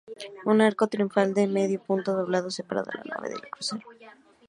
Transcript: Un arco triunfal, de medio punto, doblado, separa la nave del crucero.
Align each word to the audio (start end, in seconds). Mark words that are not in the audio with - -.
Un 0.51 0.57
arco 0.69 0.87
triunfal, 0.93 1.29
de 1.37 1.45
medio 1.57 1.79
punto, 1.87 2.09
doblado, 2.19 2.49
separa 2.49 2.83
la 2.91 3.03
nave 3.11 3.27
del 3.29 3.47
crucero. 3.53 3.83